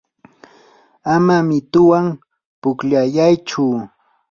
[1.13, 2.05] ama mituwan
[2.61, 3.65] pukllayaychu.